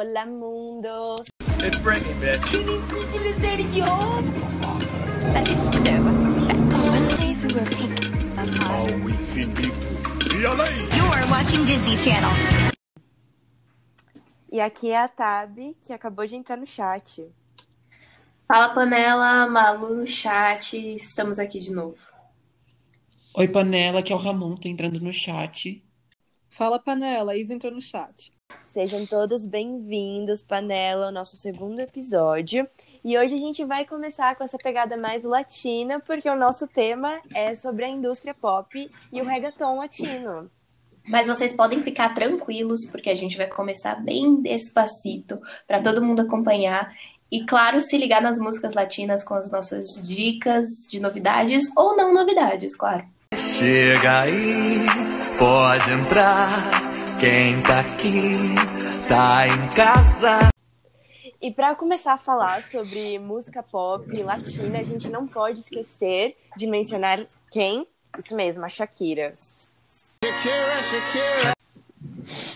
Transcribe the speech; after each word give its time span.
Hola 0.00 0.24
mundo. 0.26 1.16
It's 1.58 1.76
Britney, 1.78 2.14
bitch. 2.22 2.38
That 5.32 5.48
is 5.50 5.58
so. 5.58 6.92
Wednesdays 6.92 7.42
we 7.42 7.48
wear 7.52 7.66
pink. 7.66 7.98
That's. 8.36 8.60
Oh, 8.62 8.86
we! 9.02 9.12
You're 10.38 11.26
watching 11.28 11.64
Disney 11.64 11.98
Channel. 11.98 12.30
E 14.52 14.60
aqui 14.60 14.92
é 14.92 15.02
a 15.02 15.08
Tab, 15.08 15.58
que 15.82 15.92
acabou 15.92 16.24
de 16.28 16.36
entrar 16.36 16.56
no 16.56 16.64
chat. 16.64 17.28
Fala 18.46 18.72
Panela, 18.72 19.48
Malu 19.48 19.96
no 19.96 20.06
chat, 20.06 20.76
estamos 20.94 21.40
aqui 21.40 21.58
de 21.58 21.72
novo. 21.72 21.98
Oi, 23.34 23.48
Panela, 23.48 24.00
que 24.00 24.12
é 24.12 24.14
o 24.14 24.18
Ramon, 24.20 24.54
tô 24.54 24.68
entrando 24.68 25.00
no 25.00 25.12
chat. 25.12 25.84
Fala, 26.50 26.78
Panela. 26.78 27.36
Isa 27.36 27.52
entrou 27.52 27.72
no 27.72 27.80
chat. 27.80 28.32
Sejam 28.62 29.04
todos 29.06 29.46
bem-vindos, 29.46 30.42
Panela, 30.42 31.06
ao 31.06 31.12
nosso 31.12 31.36
segundo 31.36 31.80
episódio. 31.80 32.68
E 33.04 33.18
hoje 33.18 33.34
a 33.34 33.38
gente 33.38 33.64
vai 33.64 33.84
começar 33.84 34.36
com 34.36 34.44
essa 34.44 34.56
pegada 34.56 34.96
mais 34.96 35.24
latina, 35.24 36.00
porque 36.00 36.28
o 36.28 36.36
nosso 36.36 36.66
tema 36.66 37.20
é 37.34 37.54
sobre 37.54 37.84
a 37.84 37.88
indústria 37.88 38.34
pop 38.34 38.90
e 39.12 39.20
o 39.20 39.24
reggaeton 39.24 39.78
latino. 39.78 40.50
Mas 41.06 41.26
vocês 41.26 41.54
podem 41.54 41.82
ficar 41.82 42.14
tranquilos, 42.14 42.86
porque 42.86 43.10
a 43.10 43.14
gente 43.14 43.36
vai 43.36 43.46
começar 43.46 43.94
bem 43.96 44.40
despacito, 44.40 45.40
para 45.66 45.82
todo 45.82 46.04
mundo 46.04 46.20
acompanhar. 46.20 46.94
E, 47.30 47.44
claro, 47.44 47.80
se 47.80 47.98
ligar 47.98 48.22
nas 48.22 48.38
músicas 48.38 48.74
latinas 48.74 49.24
com 49.24 49.34
as 49.34 49.50
nossas 49.50 50.06
dicas 50.06 50.64
de 50.90 51.00
novidades 51.00 51.64
ou 51.76 51.96
não 51.96 52.14
novidades, 52.14 52.76
claro. 52.76 53.04
Chega 53.34 54.20
aí, 54.20 54.86
pode 55.38 55.90
entrar. 55.90 56.87
Quem 57.20 57.60
tá 57.62 57.80
aqui, 57.80 58.30
tá 59.08 59.48
em 59.48 59.74
casa. 59.74 60.38
E 61.42 61.50
para 61.50 61.74
começar 61.74 62.12
a 62.12 62.16
falar 62.16 62.62
sobre 62.62 63.18
música 63.18 63.60
pop 63.60 64.06
latina, 64.22 64.78
a 64.78 64.84
gente 64.84 65.10
não 65.10 65.26
pode 65.26 65.58
esquecer 65.58 66.36
de 66.56 66.68
mencionar 66.68 67.26
quem? 67.50 67.88
Isso 68.16 68.36
mesmo, 68.36 68.64
a 68.64 68.68
Shakira. 68.68 69.34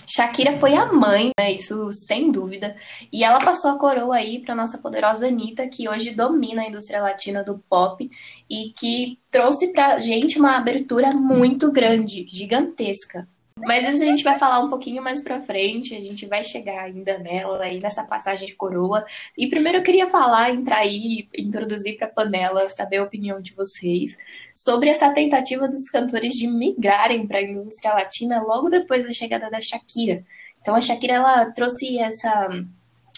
Shakira 0.06 0.56
foi 0.58 0.74
a 0.74 0.92
mãe, 0.92 1.30
né? 1.36 1.50
Isso 1.50 1.90
sem 2.06 2.30
dúvida. 2.30 2.76
E 3.12 3.24
ela 3.24 3.40
passou 3.40 3.72
a 3.72 3.78
coroa 3.78 4.14
aí 4.14 4.38
para 4.44 4.54
nossa 4.54 4.78
poderosa 4.78 5.26
Anitta, 5.26 5.66
que 5.66 5.88
hoje 5.88 6.12
domina 6.12 6.62
a 6.62 6.68
indústria 6.68 7.02
latina 7.02 7.42
do 7.42 7.58
pop 7.68 8.08
e 8.48 8.72
que 8.78 9.18
trouxe 9.28 9.72
pra 9.72 9.98
gente 9.98 10.38
uma 10.38 10.56
abertura 10.56 11.10
muito 11.10 11.72
grande, 11.72 12.24
gigantesca. 12.28 13.26
Mas 13.58 13.88
isso 13.88 14.02
a 14.02 14.06
gente 14.06 14.24
vai 14.24 14.38
falar 14.38 14.60
um 14.60 14.68
pouquinho 14.68 15.02
mais 15.02 15.22
pra 15.22 15.40
frente, 15.40 15.94
a 15.94 16.00
gente 16.00 16.26
vai 16.26 16.42
chegar 16.42 16.84
ainda 16.84 17.18
nela 17.18 17.62
aí 17.62 17.80
nessa 17.80 18.04
passagem 18.04 18.46
de 18.46 18.54
coroa. 18.54 19.04
E 19.36 19.48
primeiro 19.48 19.78
eu 19.78 19.82
queria 19.82 20.08
falar, 20.08 20.50
entrar 20.50 20.78
aí, 20.78 21.28
introduzir 21.36 21.96
pra 21.96 22.08
panela, 22.08 22.68
saber 22.68 22.96
a 22.98 23.04
opinião 23.04 23.40
de 23.40 23.54
vocês 23.54 24.16
sobre 24.54 24.88
essa 24.88 25.12
tentativa 25.12 25.68
dos 25.68 25.88
cantores 25.90 26.32
de 26.32 26.46
migrarem 26.48 27.26
para 27.26 27.38
a 27.38 27.42
indústria 27.42 27.94
latina 27.94 28.42
logo 28.42 28.68
depois 28.68 29.04
da 29.04 29.12
chegada 29.12 29.50
da 29.50 29.60
Shakira. 29.60 30.24
Então 30.60 30.74
a 30.74 30.80
Shakira 30.80 31.14
ela 31.14 31.50
trouxe 31.52 31.98
essa 31.98 32.48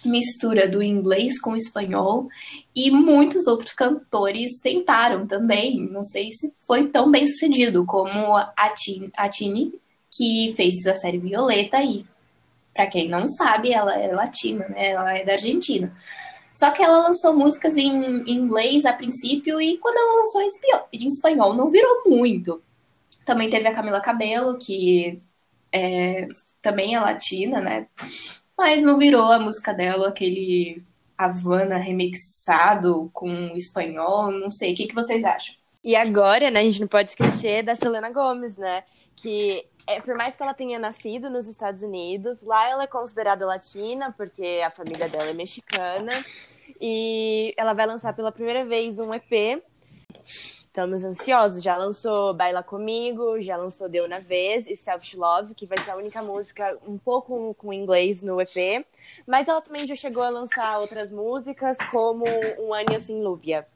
mistura 0.04 0.68
do 0.68 0.82
inglês 0.82 1.40
com 1.40 1.52
o 1.52 1.56
espanhol 1.56 2.28
e 2.74 2.90
muitos 2.90 3.46
outros 3.46 3.72
cantores 3.72 4.60
tentaram 4.60 5.26
também. 5.26 5.88
Não 5.90 6.04
sei 6.04 6.30
se 6.30 6.52
foi 6.66 6.88
tão 6.88 7.10
bem 7.10 7.26
sucedido 7.26 7.86
como 7.86 8.36
a 8.36 8.70
Tini, 8.76 9.10
a 9.16 9.28
Tini 9.28 9.72
que 10.16 10.54
fez 10.56 10.86
a 10.86 10.94
série 10.94 11.18
Violeta 11.18 11.82
e 11.82 12.06
para 12.74 12.86
quem 12.88 13.08
não 13.08 13.28
sabe, 13.28 13.72
ela 13.72 13.96
é 13.96 14.12
latina, 14.12 14.68
né? 14.68 14.90
Ela 14.90 15.16
é 15.16 15.24
da 15.24 15.32
Argentina. 15.32 15.94
Só 16.52 16.70
que 16.70 16.82
ela 16.82 17.08
lançou 17.08 17.36
músicas 17.36 17.76
em 17.76 18.30
inglês 18.30 18.84
a 18.84 18.92
princípio 18.92 19.60
e 19.60 19.78
quando 19.78 19.96
ela 19.96 20.20
lançou 20.20 20.42
em 20.92 21.06
espanhol 21.06 21.54
não 21.54 21.70
virou 21.70 22.02
muito. 22.06 22.62
Também 23.24 23.48
teve 23.48 23.66
a 23.66 23.74
Camila 23.74 24.00
Cabello, 24.00 24.58
que 24.58 25.20
é, 25.72 26.28
também 26.60 26.94
é 26.94 27.00
latina, 27.00 27.60
né? 27.60 27.86
Mas 28.56 28.84
não 28.84 28.98
virou 28.98 29.32
a 29.32 29.38
música 29.38 29.72
dela, 29.72 30.08
aquele 30.08 30.82
Havana 31.16 31.76
remixado 31.76 33.10
com 33.12 33.56
espanhol, 33.56 34.30
não 34.30 34.50
sei. 34.50 34.72
O 34.72 34.76
que, 34.76 34.86
que 34.86 34.94
vocês 34.94 35.24
acham? 35.24 35.54
E 35.82 35.96
agora, 35.96 36.50
né, 36.50 36.60
a 36.60 36.64
gente 36.64 36.80
não 36.80 36.88
pode 36.88 37.10
esquecer 37.10 37.62
da 37.62 37.74
Selena 37.74 38.10
Gomez, 38.10 38.56
né? 38.56 38.84
Que 39.16 39.64
é, 39.86 40.00
por 40.00 40.14
mais 40.14 40.36
que 40.36 40.42
ela 40.42 40.54
tenha 40.54 40.78
nascido 40.78 41.28
nos 41.28 41.46
Estados 41.46 41.82
Unidos, 41.82 42.40
lá 42.42 42.68
ela 42.68 42.84
é 42.84 42.86
considerada 42.86 43.44
latina, 43.44 44.12
porque 44.16 44.62
a 44.64 44.70
família 44.70 45.08
dela 45.08 45.30
é 45.30 45.34
mexicana. 45.34 46.10
E 46.80 47.54
ela 47.56 47.72
vai 47.72 47.86
lançar 47.86 48.14
pela 48.14 48.32
primeira 48.32 48.64
vez 48.64 48.98
um 48.98 49.12
EP. 49.14 49.62
Estamos 50.24 51.04
ansiosos. 51.04 51.62
Já 51.62 51.76
lançou 51.76 52.34
Baila 52.34 52.62
Comigo, 52.62 53.40
já 53.40 53.56
lançou 53.56 53.88
Deu 53.88 54.08
na 54.08 54.18
Vez 54.18 54.66
e 54.66 54.74
Self 54.74 55.16
Love, 55.16 55.54
que 55.54 55.66
vai 55.66 55.78
ser 55.78 55.90
a 55.90 55.96
única 55.96 56.22
música 56.22 56.76
um 56.86 56.98
pouco 56.98 57.54
com 57.54 57.72
inglês 57.72 58.22
no 58.22 58.40
EP. 58.40 58.84
Mas 59.26 59.46
ela 59.46 59.60
também 59.60 59.86
já 59.86 59.94
chegou 59.94 60.22
a 60.22 60.30
lançar 60.30 60.78
outras 60.80 61.10
músicas, 61.10 61.78
como 61.90 62.24
Um 62.58 62.74
Ano 62.74 62.98
Sem 62.98 63.22
Lúbia. 63.22 63.66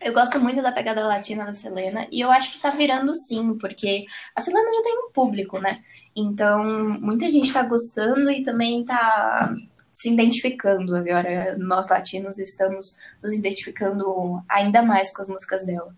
Eu 0.00 0.12
gosto 0.12 0.38
muito 0.38 0.62
da 0.62 0.70
pegada 0.70 1.06
latina 1.06 1.44
da 1.44 1.52
Selena 1.52 2.06
e 2.10 2.20
eu 2.20 2.30
acho 2.30 2.52
que 2.52 2.60
tá 2.60 2.70
virando 2.70 3.14
sim, 3.16 3.58
porque 3.58 4.04
a 4.34 4.40
Selena 4.40 4.72
já 4.72 4.82
tem 4.82 4.98
um 4.98 5.10
público, 5.10 5.58
né? 5.58 5.82
Então, 6.14 6.64
muita 7.00 7.28
gente 7.28 7.52
tá 7.52 7.62
gostando 7.64 8.30
e 8.30 8.42
também 8.42 8.84
tá 8.84 9.52
se 9.92 10.12
identificando 10.12 10.94
agora. 10.94 11.56
Nós 11.58 11.88
latinos 11.88 12.38
estamos 12.38 12.96
nos 13.20 13.32
identificando 13.32 14.40
ainda 14.48 14.82
mais 14.82 15.12
com 15.12 15.22
as 15.22 15.28
músicas 15.28 15.66
dela. 15.66 15.92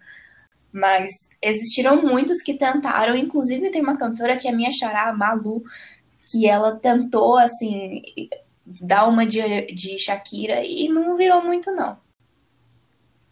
Mas 0.72 1.10
existiram 1.43 2.00
muitos 2.00 2.41
que 2.43 2.55
tentaram, 2.55 3.16
inclusive 3.16 3.71
tem 3.71 3.83
uma 3.83 3.99
cantora 3.99 4.37
que 4.37 4.49
é 4.49 4.53
minha 4.53 4.71
xará, 4.71 5.12
Malu, 5.12 5.62
que 6.25 6.47
ela 6.47 6.77
tentou, 6.77 7.37
assim, 7.37 8.03
dar 8.65 9.06
uma 9.06 9.27
de, 9.27 9.66
de 9.75 9.99
Shakira 9.99 10.65
e 10.65 10.89
não 10.89 11.16
virou 11.16 11.43
muito, 11.44 11.71
não. 11.72 11.99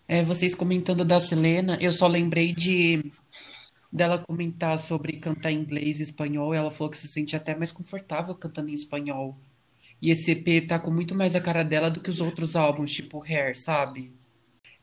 É, 0.09 0.23
vocês 0.23 0.55
comentando 0.55 1.05
da 1.05 1.21
Selena, 1.21 1.77
eu 1.83 1.93
só 1.93 2.07
lembrei 2.07 2.55
de 2.55 3.13
dela 3.93 4.19
comentar 4.19 4.79
sobre 4.79 5.19
cantar 5.19 5.53
em 5.53 5.61
inglês 5.61 6.01
e 6.01 6.05
espanhol. 6.05 6.55
Ela 6.55 6.71
falou 6.71 6.91
que 6.91 6.97
se 6.97 7.07
sente 7.07 7.37
até 7.37 7.55
mais 7.55 7.71
confortável 7.71 8.35
cantando 8.35 8.71
em 8.71 8.75
espanhol. 8.75 9.39
E 10.01 10.11
esse 10.11 10.31
EP 10.31 10.67
tá 10.67 10.79
com 10.79 10.91
muito 10.91 11.15
mais 11.15 11.37
a 11.37 11.41
cara 11.41 11.63
dela 11.63 11.91
do 11.91 12.01
que 12.01 12.09
os 12.09 12.23
outros 12.23 12.57
álbuns, 12.57 12.91
tipo 12.91 13.23
Hair, 13.23 13.59
sabe? 13.59 14.11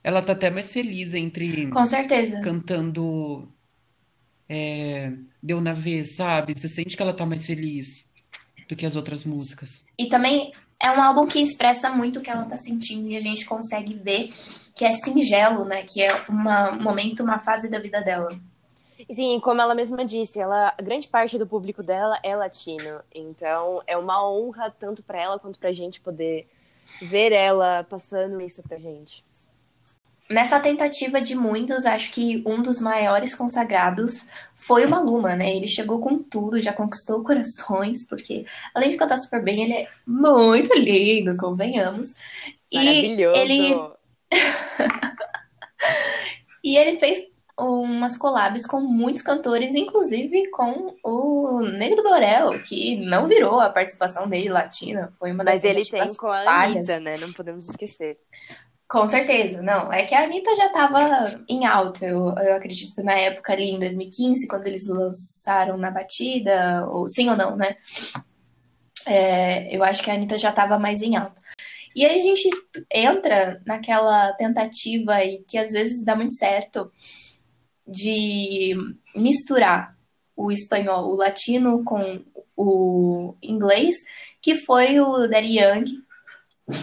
Ela 0.03 0.22
tá 0.22 0.34
até 0.34 0.52
mais 0.52 0.72
feliz 0.72 1.16
entre 1.16 1.68
Com 1.68 1.86
certeza. 1.86 2.40
cantando 2.42 3.47
é, 4.47 5.12
Deu 5.42 5.59
na 5.59 5.74
vez, 5.74 6.16
sabe? 6.16 6.53
Você 6.56 6.69
sente 6.69 6.96
que 6.96 7.02
ela 7.02 7.13
tá 7.13 7.25
mais 7.25 7.47
feliz 7.47 8.06
do 8.68 8.75
que 8.75 8.86
as 8.86 8.96
outras 8.96 9.24
músicas. 9.24 9.84
E 9.97 10.07
também 10.07 10.52
é 10.80 10.92
um 10.92 11.02
álbum 11.02 11.25
que 11.25 11.40
expressa 11.40 11.90
muito 11.90 12.19
o 12.19 12.22
que 12.22 12.30
ela 12.30 12.46
tá 12.46 12.57
sentindo 12.57 13.09
e 13.09 13.16
a 13.16 13.19
gente 13.19 13.46
consegue 13.46 13.94
ver 13.96 14.30
que 14.75 14.84
é 14.84 14.91
singelo, 14.91 15.63
né? 15.63 15.84
Que 15.84 16.03
é 16.03 16.25
uma, 16.28 16.72
um 16.72 16.81
momento, 16.81 17.24
uma 17.24 17.40
fase 17.40 17.69
da 17.69 17.80
vida 17.80 18.02
dela. 18.02 18.30
Sim, 19.09 19.40
como 19.40 19.62
ela 19.62 19.74
mesma 19.74 20.03
disse, 20.03 20.40
ela, 20.40 20.74
a 20.78 20.81
grande 20.81 21.08
parte 21.08 21.38
do 21.38 21.47
público 21.47 21.81
dela 21.81 22.19
é 22.22 22.36
latino. 22.36 23.00
Então 23.13 23.81
é 23.88 23.97
uma 23.97 24.30
honra 24.30 24.69
tanto 24.78 25.02
para 25.02 25.22
ela 25.22 25.40
quanto 25.40 25.59
pra 25.59 25.72
gente 25.72 26.02
poder 26.02 26.46
ver 27.02 27.31
ela 27.31 27.86
passando 27.90 28.41
isso 28.41 28.62
pra 28.63 28.78
gente. 28.78 29.24
Nessa 30.28 30.59
tentativa 30.59 31.22
de 31.22 31.36
muitos, 31.36 31.86
acho 31.86 32.12
que 32.12 32.42
um 32.47 32.62
dos 32.62 32.81
maiores 32.81 33.36
consagrados 33.36 34.28
foi 34.56 34.84
o 34.84 34.90
Maluma, 34.90 35.36
né? 35.36 35.56
Ele 35.56 35.68
chegou 35.68 36.00
com 36.00 36.18
tudo, 36.18 36.59
já 36.59 36.74
conquistou 36.74 37.24
corações, 37.24 38.03
porque 38.07 38.44
além 38.74 38.90
de 38.90 38.97
cantar 38.97 39.18
super 39.18 39.42
bem, 39.42 39.63
ele 39.63 39.74
é 39.74 39.88
muito 40.06 40.74
lindo, 40.74 41.38
convenhamos. 41.38 42.16
E 42.72 42.77
Maravilhoso. 42.77 43.39
ele 43.39 43.95
e 46.63 46.77
ele 46.77 47.00
fez 47.00 47.19
umas 47.57 48.18
collabs 48.18 48.68
com 48.68 48.81
muitos 48.81 49.22
cantores, 49.22 49.75
inclusive 49.75 50.50
com 50.51 50.94
o 51.04 51.62
Negro 51.62 51.98
do 51.98 52.04
Borel, 52.04 52.62
que 52.62 52.98
não 52.98 53.27
virou 53.27 53.60
a 53.60 53.69
participação 53.69 54.27
dele 54.27 54.50
latina, 54.50 55.13
foi 55.18 55.31
uma 55.31 55.44
das 55.44 55.56
Mas 55.56 55.63
ele 55.63 55.86
tem 55.86 56.16
com 56.16 56.27
a. 56.27 56.63
Anitta, 56.63 57.00
né? 57.00 57.18
Não 57.18 57.31
podemos 57.31 57.69
esquecer. 57.69 58.18
Com 58.88 59.07
certeza, 59.07 59.63
não. 59.63 59.92
É 59.92 60.04
que 60.04 60.13
a 60.13 60.24
Anitta 60.24 60.54
já 60.54 60.68
estava 60.68 61.44
em 61.50 61.66
alta, 61.66 62.06
eu, 62.06 62.36
eu 62.38 62.56
acredito, 62.56 63.01
na 63.04 63.13
época 63.13 63.54
ali 63.54 63.72
em 63.72 63.80
2015, 63.80 64.48
quando 64.48 64.68
eles 64.68 64.88
lançaram 64.88 65.75
na 65.77 65.89
batida, 65.89 66.86
ou 66.89 67.07
sim 67.07 67.30
ou 67.30 67.36
não, 67.36 67.56
né? 67.56 67.75
É, 69.07 69.75
eu 69.75 69.83
acho 69.83 70.04
que 70.04 70.12
a 70.12 70.13
Anitta 70.13 70.38
já 70.38 70.50
estava 70.50 70.77
mais 70.77 71.01
em 71.01 71.16
alta. 71.16 71.44
E 71.95 72.06
aí 72.06 72.19
a 72.19 72.21
gente 72.21 72.50
entra 72.92 73.62
naquela 73.65 74.33
tentativa 74.33 75.13
aí 75.13 75.44
que 75.47 75.57
às 75.57 75.71
vezes 75.71 76.03
dá 76.03 76.15
muito 76.15 76.33
certo 76.33 76.92
de 77.88 78.75
misturar 79.15 79.95
o 80.36 80.51
espanhol, 80.51 81.09
o 81.09 81.15
latino 81.15 81.83
com 81.86 82.21
o 82.57 83.36
inglês, 83.42 83.95
que 84.42 84.56
foi 84.56 85.00
o 85.00 85.27
Daddy 85.27 85.59
Young, 85.59 85.86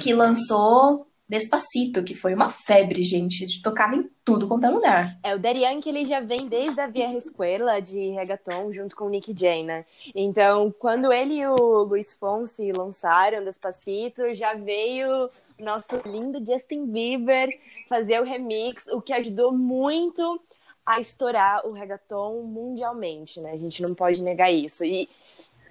que 0.03 0.15
lançou 0.15 1.07
Despacito, 1.33 2.05
que 2.05 2.15
foi 2.15 2.35
uma 2.35 2.51
febre, 2.51 3.03
gente. 3.03 3.63
Tocava 3.63 3.97
em 3.97 4.07
tudo 4.23 4.47
quanto 4.47 4.67
é 4.67 4.69
lugar. 4.69 5.19
É, 5.23 5.35
o 5.35 5.39
Daddy 5.39 5.61
Yankee, 5.61 5.89
ele 5.89 6.05
já 6.05 6.21
vem 6.21 6.47
desde 6.47 6.79
a 6.79 6.87
Via 6.87 7.11
Escuela 7.17 7.81
de 7.81 8.11
reggaeton, 8.11 8.71
junto 8.71 8.95
com 8.95 9.07
o 9.07 9.09
Nick 9.09 9.35
Jay, 9.35 9.65
né? 9.65 9.87
Então, 10.15 10.71
quando 10.79 11.11
ele 11.11 11.37
e 11.37 11.47
o 11.47 11.85
Luiz 11.85 12.13
Fonsi 12.13 12.71
lançaram 12.71 13.43
Despacito, 13.43 14.35
já 14.35 14.53
veio 14.53 15.31
nosso 15.59 15.97
lindo 16.05 16.45
Justin 16.45 16.89
Bieber 16.89 17.49
fazer 17.89 18.21
o 18.21 18.25
remix, 18.25 18.87
o 18.89 19.01
que 19.01 19.15
ajudou 19.15 19.53
muito 19.53 20.39
a 20.85 21.01
estourar 21.01 21.67
o 21.67 21.73
reggaeton 21.73 22.43
mundialmente, 22.43 23.41
né? 23.41 23.53
A 23.53 23.57
gente 23.57 23.81
não 23.81 23.95
pode 23.95 24.21
negar 24.21 24.53
isso. 24.53 24.85
E 24.85 25.09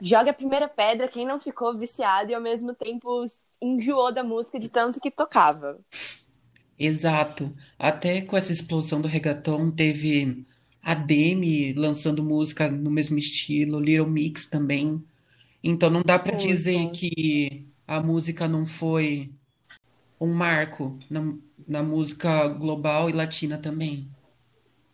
joga 0.01 0.31
a 0.31 0.33
primeira 0.33 0.67
pedra 0.67 1.07
quem 1.07 1.23
não 1.23 1.39
ficou 1.39 1.77
viciado 1.77 2.31
e 2.31 2.33
ao 2.33 2.41
mesmo 2.41 2.73
tempo 2.73 3.23
enjoou 3.61 4.13
da 4.13 4.23
música 4.23 4.59
de 4.59 4.69
tanto 4.69 4.99
que 4.99 5.11
tocava. 5.11 5.79
Exato. 6.77 7.55
Até 7.77 8.21
com 8.21 8.35
essa 8.35 8.51
explosão 8.51 9.01
do 9.01 9.07
reggaeton, 9.07 9.71
teve 9.71 10.45
a 10.81 10.95
Demi 10.95 11.73
lançando 11.73 12.23
música 12.23 12.69
no 12.69 12.89
mesmo 12.89 13.17
estilo, 13.17 13.79
Little 13.79 14.07
Mix 14.07 14.47
também. 14.47 15.03
Então 15.63 15.89
não 15.89 16.01
dá 16.03 16.17
pra 16.17 16.33
Foi, 16.33 16.47
dizer 16.47 16.89
que 16.91 17.67
a 17.87 18.01
música 18.01 18.47
não 18.47 18.65
foi 18.65 19.31
um 20.19 20.33
marco 20.33 20.97
na, 21.09 21.33
na 21.67 21.83
música 21.83 22.47
global 22.47 23.09
e 23.09 23.13
latina 23.13 23.57
também, 23.57 24.09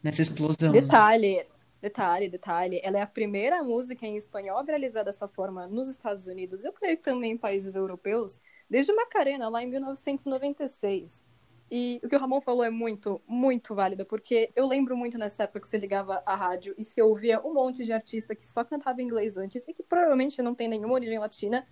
nessa 0.03 0.21
explosão. 0.21 0.71
Detalhe, 0.71 1.45
detalhe, 1.81 2.29
detalhe. 2.29 2.81
Ela 2.83 2.99
é 2.99 3.01
a 3.01 3.07
primeira 3.07 3.63
música 3.63 4.05
em 4.05 4.17
espanhol 4.17 4.57
a 4.57 4.63
viralizar 4.63 5.03
dessa 5.03 5.27
forma 5.27 5.67
nos 5.67 5.87
Estados 5.87 6.27
Unidos. 6.27 6.65
Eu 6.65 6.73
creio 6.73 6.97
que 6.97 7.03
também 7.03 7.33
em 7.33 7.37
países 7.37 7.75
europeus, 7.75 8.41
desde 8.69 8.93
Macarena, 8.93 9.49
lá 9.49 9.61
em 9.63 9.67
1996. 9.67 11.23
E 11.69 11.99
o 12.01 12.07
que 12.07 12.15
o 12.15 12.19
Ramon 12.19 12.39
falou 12.39 12.63
é 12.63 12.69
muito, 12.69 13.21
muito 13.27 13.75
válido, 13.75 14.05
porque 14.05 14.49
eu 14.55 14.65
lembro 14.65 14.95
muito 14.95 15.17
nessa 15.17 15.43
época 15.43 15.59
que 15.59 15.67
você 15.67 15.77
ligava 15.77 16.23
a 16.25 16.33
rádio 16.33 16.73
e 16.77 16.83
você 16.85 17.01
ouvia 17.01 17.45
um 17.45 17.53
monte 17.53 17.83
de 17.83 17.91
artista 17.91 18.33
que 18.33 18.47
só 18.47 18.63
cantava 18.63 19.01
inglês 19.01 19.35
antes 19.35 19.67
e 19.67 19.73
que 19.73 19.83
provavelmente 19.83 20.41
não 20.41 20.55
tem 20.55 20.69
nenhuma 20.69 20.93
origem 20.93 21.19
latina, 21.19 21.67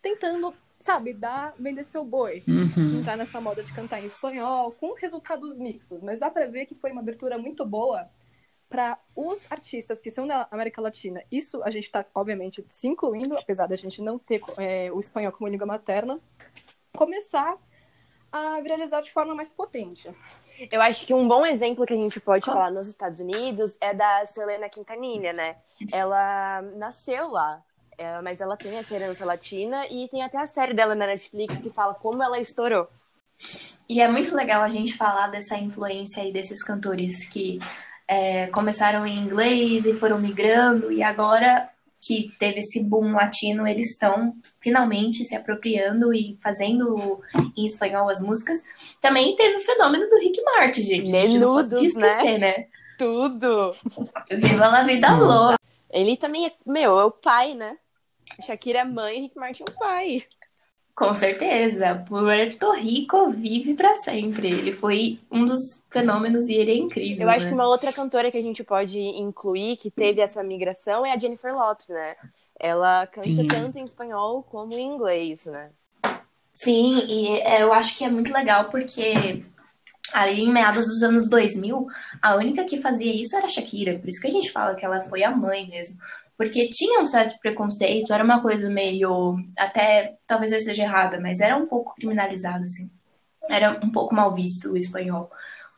tentando, 0.00 0.54
sabe, 0.78 1.12
dar, 1.12 1.52
vender 1.58 1.84
seu 1.84 2.04
boi 2.04 2.44
Uhum. 2.46 3.00
entrar 3.00 3.16
nessa 3.16 3.40
moda 3.40 3.62
de 3.62 3.72
cantar 3.74 4.00
em 4.00 4.06
espanhol, 4.06 4.70
com 4.72 4.94
resultados 4.94 5.58
mixtos. 5.58 6.00
Mas 6.00 6.20
dá 6.20 6.30
pra 6.30 6.46
ver 6.46 6.66
que 6.66 6.76
foi 6.76 6.92
uma 6.92 7.00
abertura 7.00 7.36
muito 7.36 7.66
boa 7.66 8.08
para 8.70 8.96
os 9.16 9.40
artistas 9.50 10.00
que 10.00 10.10
são 10.10 10.28
da 10.28 10.46
América 10.48 10.80
Latina. 10.80 11.22
Isso 11.30 11.60
a 11.64 11.70
gente 11.70 11.86
está, 11.86 12.06
obviamente, 12.14 12.64
se 12.68 12.86
incluindo, 12.86 13.36
apesar 13.36 13.66
da 13.66 13.74
gente 13.74 14.00
não 14.00 14.16
ter 14.16 14.40
é, 14.56 14.90
o 14.92 15.00
espanhol 15.00 15.32
como 15.32 15.50
língua 15.50 15.66
materna, 15.66 16.20
começar 16.96 17.58
a 18.30 18.60
viralizar 18.60 19.00
de 19.00 19.10
forma 19.10 19.34
mais 19.34 19.48
potente. 19.48 20.08
Eu 20.70 20.80
acho 20.80 21.04
que 21.04 21.12
um 21.12 21.26
bom 21.26 21.44
exemplo 21.44 21.84
que 21.84 21.92
a 21.92 21.96
gente 21.96 22.20
pode 22.20 22.44
Qual? 22.44 22.56
falar 22.56 22.70
nos 22.70 22.86
Estados 22.86 23.18
Unidos 23.18 23.76
é 23.80 23.92
da 23.92 24.24
Selena 24.24 24.68
Quintanilha, 24.68 25.32
né? 25.32 25.56
Ela 25.90 26.62
nasceu 26.76 27.28
lá, 27.28 27.60
é, 27.98 28.20
mas 28.20 28.40
ela 28.40 28.56
tem 28.56 28.76
essa 28.76 28.94
herança 28.94 29.24
latina 29.24 29.84
e 29.88 30.08
tem 30.08 30.22
até 30.22 30.38
a 30.38 30.46
série 30.46 30.74
dela 30.74 30.94
na 30.94 31.08
Netflix 31.08 31.60
que 31.60 31.70
fala 31.70 31.92
como 31.92 32.22
ela 32.22 32.38
estourou. 32.38 32.88
E 33.88 34.00
é 34.00 34.06
muito 34.06 34.32
legal 34.32 34.62
a 34.62 34.68
gente 34.68 34.96
falar 34.96 35.26
dessa 35.26 35.56
influência 35.56 36.22
aí 36.22 36.32
desses 36.32 36.62
cantores 36.62 37.28
que 37.28 37.58
é, 38.10 38.48
começaram 38.48 39.06
em 39.06 39.16
inglês 39.16 39.86
e 39.86 39.94
foram 39.94 40.18
migrando, 40.18 40.90
e 40.90 41.00
agora 41.00 41.70
que 42.00 42.32
teve 42.40 42.58
esse 42.58 42.82
boom 42.82 43.12
latino, 43.12 43.68
eles 43.68 43.90
estão 43.90 44.34
finalmente 44.58 45.24
se 45.24 45.36
apropriando 45.36 46.12
e 46.12 46.36
fazendo 46.42 47.22
em 47.56 47.64
espanhol 47.64 48.08
as 48.08 48.20
músicas. 48.20 48.58
Também 49.00 49.36
teve 49.36 49.56
o 49.56 49.60
fenômeno 49.60 50.08
do 50.08 50.18
Rick 50.18 50.42
Martin, 50.42 50.82
gente. 50.82 51.10
Menudos, 51.10 51.80
esquecer, 51.80 52.38
né? 52.40 52.66
Tudo! 52.98 53.76
Viva 54.28 54.64
a 54.66 54.82
vida 54.82 55.14
louca. 55.14 55.58
Ele 55.88 56.16
também 56.16 56.46
é, 56.46 56.52
meu, 56.66 56.98
é 56.98 57.04
o 57.04 57.12
pai, 57.12 57.54
né? 57.54 57.76
Shakira 58.44 58.80
é 58.80 58.84
mãe, 58.84 59.20
Rick 59.20 59.38
Martin 59.38 59.62
é 59.68 59.70
o 59.70 59.78
pai. 59.78 60.22
Com 61.00 61.14
certeza. 61.14 62.04
Puerto 62.06 62.72
Rico 62.72 63.30
vive 63.30 63.72
pra 63.72 63.94
sempre. 63.94 64.48
Ele 64.48 64.70
foi 64.70 65.18
um 65.30 65.46
dos 65.46 65.82
fenômenos 65.90 66.46
e 66.46 66.52
ele 66.52 66.72
é 66.72 66.76
incrível. 66.76 67.22
Eu 67.22 67.30
acho 67.30 67.46
né? 67.46 67.48
que 67.48 67.54
uma 67.54 67.66
outra 67.66 67.90
cantora 67.90 68.30
que 68.30 68.36
a 68.36 68.42
gente 68.42 68.62
pode 68.62 69.00
incluir 69.00 69.78
que 69.78 69.90
teve 69.90 70.20
essa 70.20 70.42
migração 70.42 71.06
é 71.06 71.14
a 71.14 71.18
Jennifer 71.18 71.54
Lopez, 71.54 71.88
né? 71.88 72.16
Ela 72.58 73.06
canta 73.06 73.28
Sim. 73.28 73.46
tanto 73.46 73.78
em 73.78 73.84
espanhol 73.86 74.42
como 74.42 74.74
em 74.74 74.94
inglês, 74.94 75.46
né? 75.46 75.70
Sim, 76.52 76.98
e 77.08 77.40
é, 77.40 77.62
eu 77.62 77.72
acho 77.72 77.96
que 77.96 78.04
é 78.04 78.10
muito 78.10 78.30
legal 78.30 78.66
porque 78.66 79.42
ali 80.12 80.42
em 80.42 80.52
meados 80.52 80.84
dos 80.84 81.02
anos 81.02 81.30
2000, 81.30 81.86
a 82.20 82.36
única 82.36 82.66
que 82.66 82.78
fazia 82.78 83.18
isso 83.18 83.34
era 83.38 83.46
a 83.46 83.48
Shakira. 83.48 83.98
Por 83.98 84.06
isso 84.06 84.20
que 84.20 84.28
a 84.28 84.32
gente 84.32 84.52
fala 84.52 84.74
que 84.74 84.84
ela 84.84 85.00
foi 85.00 85.24
a 85.24 85.30
mãe 85.30 85.66
mesmo. 85.66 85.96
Porque 86.40 86.70
tinha 86.70 87.02
um 87.02 87.04
certo 87.04 87.38
preconceito, 87.38 88.14
era 88.14 88.24
uma 88.24 88.40
coisa 88.40 88.70
meio. 88.70 89.36
Até 89.58 90.16
talvez 90.26 90.50
eu 90.50 90.56
esteja 90.56 90.84
errada, 90.84 91.20
mas 91.20 91.38
era 91.38 91.54
um 91.54 91.66
pouco 91.66 91.94
criminalizado, 91.94 92.64
assim. 92.64 92.90
Era 93.50 93.78
um 93.84 93.92
pouco 93.92 94.14
mal 94.14 94.34
visto 94.34 94.72
o 94.72 94.76
espanhol. 94.78 95.30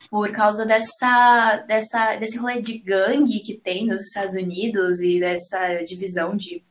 Por 0.09 0.31
causa 0.31 0.65
dessa, 0.65 1.57
dessa, 1.67 2.15
desse 2.15 2.37
rolê 2.37 2.61
de 2.61 2.77
gangue 2.77 3.41
que 3.41 3.55
tem 3.55 3.85
nos 3.85 4.07
Estados 4.07 4.35
Unidos 4.35 5.01
e 5.01 5.19
dessa 5.19 5.83
divisão 5.83 6.33
de 6.33 6.63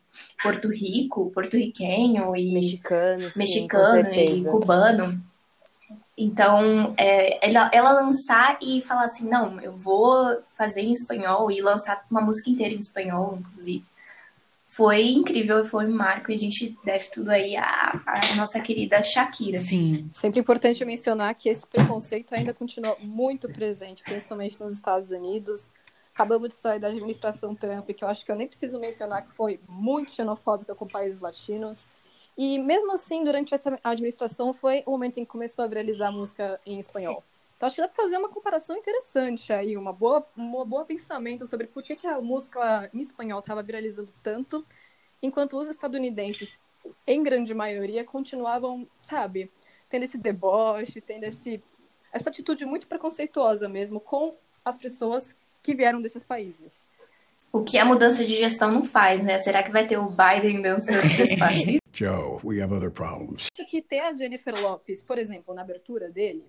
Porto 0.42 0.68
Rico, 0.68 1.30
porto-riquenho 1.30 2.34
e 2.34 2.50
Mexicano, 2.50 3.28
sim, 3.28 3.38
mexicano 3.38 4.14
e 4.14 4.42
cubano. 4.44 5.22
Então, 6.16 6.94
é, 6.98 7.46
ela, 7.46 7.70
ela 7.72 7.92
lançar 7.92 8.58
e 8.60 8.82
falar 8.82 9.04
assim, 9.04 9.28
não, 9.28 9.60
eu 9.60 9.76
vou 9.76 10.38
fazer 10.56 10.82
em 10.82 10.92
espanhol 10.92 11.50
e 11.50 11.62
lançar 11.62 12.04
uma 12.10 12.20
música 12.20 12.50
inteira 12.50 12.74
em 12.74 12.78
espanhol, 12.78 13.38
inclusive. 13.40 13.84
Foi 14.66 15.02
incrível, 15.02 15.64
foi 15.64 15.86
um 15.86 15.94
marco 15.94 16.30
e 16.30 16.34
a 16.34 16.38
gente 16.38 16.78
deve 16.82 17.10
tudo 17.10 17.30
aí 17.30 17.56
à, 17.56 18.00
à 18.06 18.36
nossa 18.36 18.58
querida 18.60 19.02
Shakira. 19.02 19.58
Sim, 19.58 20.08
Sempre 20.10 20.40
importante 20.40 20.82
mencionar 20.84 21.34
que 21.34 21.48
esse 21.48 21.66
preconceito 21.66 22.34
ainda 22.34 22.54
continua 22.54 22.96
muito 22.98 23.48
presente, 23.50 24.02
principalmente 24.02 24.58
nos 24.58 24.72
Estados 24.72 25.10
Unidos. 25.10 25.70
Acabamos 26.14 26.50
de 26.50 26.54
sair 26.54 26.78
da 26.78 26.88
administração 26.88 27.54
Trump, 27.54 27.86
que 27.90 28.02
eu 28.02 28.08
acho 28.08 28.24
que 28.24 28.30
eu 28.30 28.36
nem 28.36 28.46
preciso 28.46 28.78
mencionar 28.78 29.26
que 29.26 29.34
foi 29.34 29.60
muito 29.68 30.12
xenofóbica 30.12 30.74
com 30.74 30.86
países 30.86 31.20
latinos. 31.20 31.90
E 32.36 32.58
mesmo 32.58 32.92
assim, 32.92 33.24
durante 33.24 33.54
essa 33.54 33.78
administração, 33.84 34.54
foi 34.54 34.82
o 34.86 34.92
momento 34.92 35.18
em 35.18 35.24
que 35.24 35.30
começou 35.30 35.64
a 35.64 35.68
viralizar 35.68 36.08
a 36.08 36.12
música 36.12 36.60
em 36.64 36.78
espanhol. 36.78 37.22
Então 37.56 37.66
acho 37.66 37.76
que 37.76 37.82
dá 37.82 37.88
para 37.88 38.02
fazer 38.02 38.16
uma 38.16 38.28
comparação 38.28 38.76
interessante 38.76 39.52
aí, 39.52 39.76
uma 39.76 39.92
boa, 39.92 40.26
um 40.36 40.64
boa 40.64 40.84
pensamento 40.84 41.46
sobre 41.46 41.68
por 41.68 41.82
que, 41.82 41.94
que 41.94 42.06
a 42.06 42.20
música 42.20 42.90
em 42.92 43.00
espanhol 43.00 43.38
estava 43.38 43.62
viralizando 43.62 44.12
tanto, 44.22 44.66
enquanto 45.22 45.56
os 45.56 45.68
estadunidenses, 45.68 46.58
em 47.06 47.22
grande 47.22 47.54
maioria, 47.54 48.02
continuavam, 48.02 48.88
sabe, 49.00 49.48
tendo 49.88 50.02
esse 50.02 50.18
deboche, 50.18 51.00
tendo 51.00 51.22
esse, 51.22 51.62
essa 52.12 52.30
atitude 52.30 52.64
muito 52.64 52.88
preconceituosa 52.88 53.68
mesmo 53.68 54.00
com 54.00 54.34
as 54.64 54.76
pessoas 54.76 55.36
que 55.62 55.72
vieram 55.72 56.02
desses 56.02 56.24
países. 56.24 56.88
O 57.54 57.62
que 57.62 57.76
a 57.76 57.84
mudança 57.84 58.24
de 58.24 58.34
gestão 58.34 58.72
não 58.72 58.82
faz, 58.82 59.22
né? 59.22 59.36
Será 59.36 59.62
que 59.62 59.70
vai 59.70 59.86
ter 59.86 59.98
o 59.98 60.08
Biden 60.08 60.62
dançando 60.62 61.06
despacito? 61.16 61.82
Joe, 61.92 62.40
we 62.42 62.62
have 62.62 62.72
other 62.72 62.90
problems. 62.90 63.48
Acho 63.52 63.68
que 63.68 63.82
ter 63.82 64.00
a 64.00 64.14
Jennifer 64.14 64.58
Lopes, 64.58 65.02
por 65.02 65.18
exemplo, 65.18 65.54
na 65.54 65.60
abertura 65.60 66.10
dele, 66.10 66.46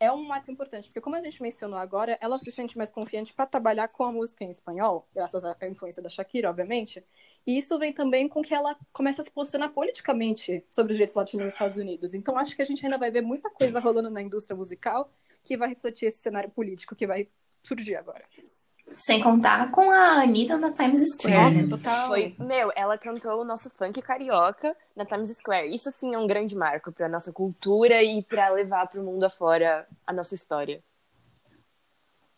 é 0.00 0.10
um 0.10 0.24
marco 0.26 0.50
importante, 0.50 0.88
porque 0.88 1.00
como 1.00 1.14
a 1.14 1.22
gente 1.22 1.40
mencionou 1.40 1.78
agora, 1.78 2.18
ela 2.20 2.40
se 2.40 2.50
sente 2.50 2.76
mais 2.76 2.90
confiante 2.90 3.32
para 3.32 3.46
trabalhar 3.46 3.86
com 3.86 4.02
a 4.02 4.10
música 4.10 4.42
em 4.42 4.50
espanhol, 4.50 5.08
graças 5.14 5.44
à 5.44 5.56
influência 5.68 6.02
da 6.02 6.08
Shakira, 6.08 6.50
obviamente. 6.50 7.04
E 7.46 7.56
isso 7.56 7.78
vem 7.78 7.92
também 7.92 8.28
com 8.28 8.42
que 8.42 8.52
ela 8.52 8.76
comece 8.92 9.20
a 9.20 9.24
se 9.24 9.30
posicionar 9.30 9.70
politicamente 9.70 10.64
sobre 10.68 10.90
os 10.90 10.96
direitos 10.96 11.14
latinos 11.14 11.44
nos 11.44 11.52
Estados 11.52 11.76
Unidos. 11.76 12.14
Então 12.14 12.36
acho 12.36 12.56
que 12.56 12.62
a 12.62 12.66
gente 12.66 12.84
ainda 12.84 12.98
vai 12.98 13.12
ver 13.12 13.22
muita 13.22 13.48
coisa 13.48 13.78
rolando 13.78 14.10
na 14.10 14.20
indústria 14.20 14.56
musical 14.56 15.08
que 15.44 15.56
vai 15.56 15.68
refletir 15.68 16.06
esse 16.06 16.18
cenário 16.18 16.50
político 16.50 16.96
que 16.96 17.06
vai 17.06 17.28
surgir 17.62 17.96
agora. 17.96 18.24
Sem 18.90 19.20
contar 19.20 19.70
com 19.70 19.90
a 19.90 20.22
Anitta 20.22 20.56
na 20.56 20.70
Times 20.70 21.02
Square. 21.12 21.52
Sim. 21.52 21.62
né? 21.62 21.68
total. 21.68 22.08
Foi, 22.08 22.34
meu, 22.38 22.72
ela 22.74 22.96
cantou 22.96 23.40
o 23.40 23.44
nosso 23.44 23.68
funk 23.70 24.00
carioca 24.00 24.74
na 24.94 25.04
Times 25.04 25.36
Square. 25.36 25.74
Isso 25.74 25.90
sim 25.90 26.14
é 26.14 26.18
um 26.18 26.26
grande 26.26 26.56
marco 26.56 26.92
para 26.92 27.08
nossa 27.08 27.32
cultura 27.32 28.02
e 28.02 28.22
para 28.22 28.48
levar 28.50 28.86
para 28.86 29.00
o 29.00 29.04
mundo 29.04 29.24
afora 29.24 29.86
a 30.06 30.12
nossa 30.12 30.34
história. 30.34 30.82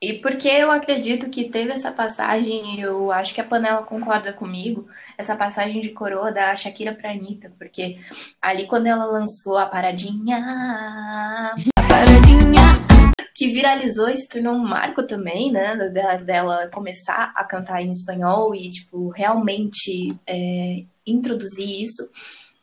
E 0.01 0.15
porque 0.15 0.47
eu 0.47 0.71
acredito 0.71 1.29
que 1.29 1.49
teve 1.49 1.73
essa 1.73 1.91
passagem, 1.91 2.81
eu 2.81 3.11
acho 3.11 3.35
que 3.35 3.41
a 3.41 3.45
Panela 3.45 3.83
concorda 3.83 4.33
comigo, 4.33 4.87
essa 5.17 5.35
passagem 5.35 5.81
de 5.81 5.89
coroa 5.89 6.31
da 6.31 6.55
Shakira 6.55 6.95
pra 6.95 7.11
Anitta, 7.11 7.53
porque 7.59 7.99
ali 8.41 8.65
quando 8.69 8.87
ela 8.87 9.05
lançou 9.07 9.59
a 9.59 9.67
paradinha, 9.67 10.39
a 10.39 11.83
paradinha, 11.83 12.58
que 13.39 13.53
viralizou 13.53 14.09
e 14.09 14.17
se 14.17 14.29
tornou 14.29 14.53
um 14.53 14.67
marco 14.67 15.07
também, 15.07 15.53
né, 15.53 15.77
dela 16.25 16.69
começar 16.73 17.33
a 17.37 17.45
cantar 17.45 17.81
em 17.81 17.93
espanhol 17.93 18.53
e, 18.53 18.69
tipo, 18.69 19.11
realmente 19.11 20.13
é, 20.27 20.83
introduzir 21.07 21.83
isso, 21.83 22.03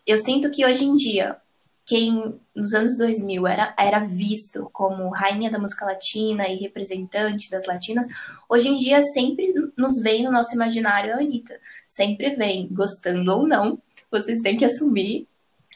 Eu 0.05 0.17
sinto 0.17 0.51
que 0.51 0.65
hoje 0.65 0.83
em 0.83 0.95
dia, 0.97 1.37
quem 1.85 2.37
nos 2.53 2.73
anos 2.73 2.97
2000 2.97 3.47
era, 3.47 3.73
era 3.79 3.99
visto 4.01 4.69
como 4.73 5.09
rainha 5.09 5.49
da 5.49 5.57
música 5.57 5.85
latina 5.85 6.47
e 6.49 6.57
representante 6.57 7.49
das 7.49 7.65
latinas, 7.65 8.05
hoje 8.49 8.67
em 8.67 8.75
dia 8.75 9.01
sempre 9.01 9.53
nos 9.77 9.97
vem 10.03 10.23
no 10.23 10.31
nosso 10.31 10.53
imaginário 10.53 11.13
a 11.13 11.19
Anitta. 11.19 11.57
Sempre 11.89 12.35
vem, 12.35 12.67
gostando 12.69 13.31
ou 13.31 13.47
não, 13.47 13.79
vocês 14.11 14.41
têm 14.41 14.57
que 14.57 14.65
assumir 14.65 15.25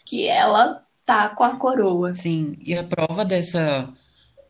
que 0.06 0.28
ela 0.28 0.84
tá 1.06 1.30
com 1.30 1.46
a 1.46 1.56
coroa. 1.56 2.14
Sim, 2.14 2.58
e 2.60 2.76
a 2.76 2.84
prova 2.84 3.24
dessa, 3.26 3.92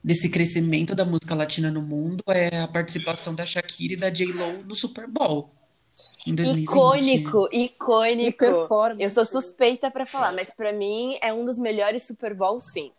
desse 0.04 0.30
crescimento 0.30 0.96
da 0.96 1.06
música 1.06 1.36
latina 1.36 1.70
no 1.70 1.82
mundo 1.82 2.24
é 2.28 2.62
a 2.62 2.68
participação 2.68 3.36
da 3.36 3.46
Shakira 3.46 3.94
e 3.94 3.98
da 3.98 4.10
J-Lo 4.10 4.64
no 4.64 4.76
Super 4.76 5.08
Bowl 5.08 5.50
em 6.26 6.36
2020. 6.36 6.64
Icônico, 6.70 7.50
icônico. 7.52 8.38
performance. 8.38 9.04
Eu 9.04 9.10
sou 9.10 9.26
suspeita 9.26 9.90
pra 9.90 10.06
falar, 10.06 10.32
mas 10.34 10.50
pra 10.52 10.72
mim 10.72 11.18
é 11.22 11.34
um 11.34 11.46
dos 11.46 11.58
melhores 11.58 12.04
Super 12.04 12.34
Bowl, 12.34 12.60
sim. 12.60 12.92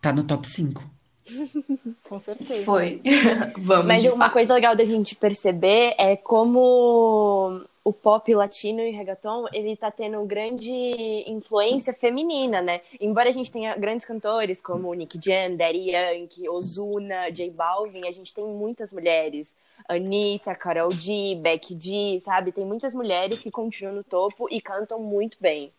Tá 0.00 0.12
no 0.12 0.24
top 0.24 0.46
5. 0.46 0.82
Com 2.08 2.18
certeza. 2.18 2.64
Foi. 2.64 3.02
Vamos 3.58 3.86
Mas 3.86 4.04
uma 4.04 4.16
fato. 4.24 4.32
coisa 4.32 4.54
legal 4.54 4.74
da 4.74 4.84
gente 4.84 5.14
perceber 5.14 5.94
é 5.98 6.16
como 6.16 7.62
o 7.88 7.92
pop 7.92 8.34
latino 8.34 8.82
e 8.82 8.90
reggaeton, 8.90 9.46
ele 9.50 9.74
tá 9.74 9.90
tendo 9.90 10.22
grande 10.26 10.70
influência 11.26 11.94
feminina, 11.94 12.60
né? 12.60 12.82
Embora 13.00 13.30
a 13.30 13.32
gente 13.32 13.50
tenha 13.50 13.74
grandes 13.76 14.04
cantores 14.04 14.60
como 14.60 14.92
Nick 14.92 15.18
Jam, 15.18 15.56
Daddy 15.56 15.90
Yankee, 15.90 16.46
Ozuna, 16.50 17.30
J 17.30 17.50
Balvin, 17.50 18.06
a 18.06 18.10
gente 18.10 18.34
tem 18.34 18.44
muitas 18.44 18.92
mulheres. 18.92 19.56
Anitta, 19.88 20.54
Karol 20.54 20.90
G, 20.90 21.34
Becky 21.40 21.78
G, 21.80 22.20
sabe? 22.20 22.52
Tem 22.52 22.66
muitas 22.66 22.92
mulheres 22.92 23.40
que 23.40 23.50
continuam 23.50 23.96
no 23.96 24.04
topo 24.04 24.48
e 24.50 24.60
cantam 24.60 25.00
muito 25.00 25.38
bem. 25.40 25.72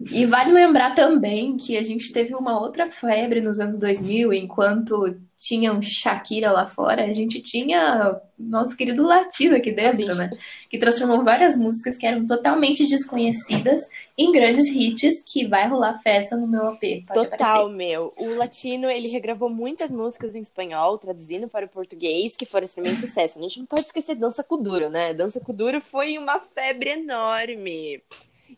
E 0.00 0.26
vale 0.26 0.52
lembrar 0.52 0.96
também 0.96 1.56
que 1.56 1.78
a 1.78 1.82
gente 1.82 2.12
teve 2.12 2.34
uma 2.34 2.60
outra 2.60 2.90
febre 2.90 3.40
nos 3.40 3.60
anos 3.60 3.78
2000, 3.78 4.32
enquanto 4.32 5.16
tinham 5.38 5.80
Shakira 5.82 6.50
lá 6.50 6.64
fora, 6.64 7.04
a 7.04 7.12
gente 7.12 7.42
tinha 7.42 8.20
nosso 8.38 8.76
querido 8.76 9.02
latino 9.02 9.56
aqui 9.56 9.70
dentro, 9.70 10.14
né? 10.14 10.30
Que 10.70 10.78
transformou 10.78 11.22
várias 11.24 11.56
músicas 11.56 11.96
que 11.96 12.06
eram 12.06 12.26
totalmente 12.26 12.86
desconhecidas 12.86 13.80
em 14.16 14.32
grandes 14.32 14.66
hits 14.68 15.22
que 15.24 15.46
vai 15.46 15.68
rolar 15.68 15.94
festa 16.02 16.36
no 16.36 16.46
meu 16.46 16.68
AP. 16.68 16.80
Pode 17.06 17.28
Total, 17.30 17.66
aparecer. 17.66 17.76
meu. 17.76 18.12
O 18.16 18.34
latino, 18.34 18.90
ele 18.90 19.08
regravou 19.08 19.48
muitas 19.48 19.90
músicas 19.90 20.34
em 20.34 20.40
espanhol, 20.40 20.98
traduzindo 20.98 21.48
para 21.48 21.66
o 21.66 21.68
português, 21.68 22.36
que 22.36 22.46
foram 22.46 22.64
extremamente 22.64 23.02
sucesso. 23.02 23.38
A 23.38 23.42
gente 23.42 23.58
não 23.58 23.66
pode 23.66 23.82
esquecer 23.82 24.16
Dança 24.16 24.42
Kuduro, 24.42 24.88
né? 24.88 25.12
Dança 25.12 25.40
Kuduro 25.40 25.80
foi 25.80 26.18
uma 26.18 26.40
febre 26.40 26.90
enorme. 26.90 28.02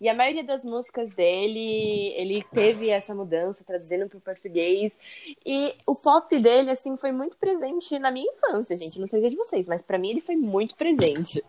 E 0.01 0.09
a 0.09 0.15
maioria 0.15 0.45
das 0.45 0.65
músicas 0.65 1.11
dele, 1.11 2.13
ele 2.17 2.45
teve 2.53 2.89
essa 2.89 3.15
mudança, 3.15 3.65
traduzindo 3.65 4.09
para 4.09 4.19
o 4.19 4.21
português. 4.21 4.97
E 5.45 5.75
o 5.87 5.97
pop 5.97 6.39
dele, 6.39 6.71
assim, 6.71 6.97
foi 6.97 7.11
muito 7.11 7.37
presente 7.37 7.99
na 7.99 8.11
minha 8.11 8.31
infância, 8.33 8.77
gente. 8.77 8.99
Não 9.01 9.09
sei 9.09 9.21
se 9.21 9.27
é 9.27 9.31
de 9.31 9.37
vocês, 9.37 9.67
mas 9.67 9.83
para 9.83 9.99
mim 9.99 10.11
ele 10.11 10.21
foi 10.21 10.37
muito 10.37 10.77
presente. 10.77 11.45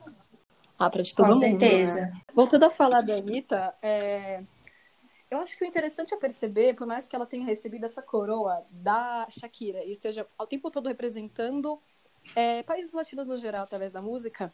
Ah, 0.80 0.90
pra 0.90 1.02
de 1.02 1.14
todo 1.14 1.28
Com 1.28 1.34
mundo, 1.34 1.40
certeza. 1.42 2.02
né? 2.02 2.22
Voltando 2.34 2.64
a 2.64 2.70
falar 2.70 3.02
da 3.02 3.16
Anitta, 3.16 3.76
é, 3.82 4.42
eu 5.30 5.38
acho 5.40 5.56
que 5.58 5.64
o 5.64 5.68
interessante 5.68 6.14
é 6.14 6.18
perceber, 6.18 6.74
por 6.74 6.88
mais 6.88 7.08
que 7.08 7.16
ela 7.16 7.26
tenha 7.26 7.46
recebido 7.46 7.86
essa 7.86 8.02
coroa 8.02 8.66
da 8.72 9.28
Shakira 9.30 9.84
e 9.84 9.92
esteja 9.92 10.26
ao 10.38 10.48
tempo 10.48 10.72
todo 10.72 10.88
representando 10.88 11.80
é, 12.36 12.64
países 12.64 12.94
latinos 12.94 13.28
no 13.28 13.38
geral 13.38 13.64
através 13.64 13.92
da 13.92 14.02
música, 14.02 14.52